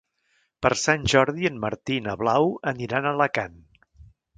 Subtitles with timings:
[0.65, 3.65] Per Sant Jordi en Martí i na Blau aniran a Alacant.